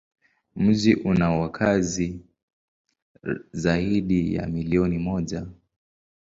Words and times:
Mji 0.55 0.95
una 0.95 1.29
wakazi 1.31 2.19
zaidi 3.51 4.33
ya 4.33 4.47
milioni 4.47 4.97
moja. 4.97 5.45